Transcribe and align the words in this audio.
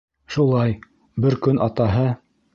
Шулай, 0.35 0.73
бер 1.27 1.37
көн 1.45 1.63
атаһы: 1.69 2.09